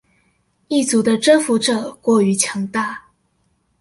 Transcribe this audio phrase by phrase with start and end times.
[0.67, 3.09] 異族的征服者過於強大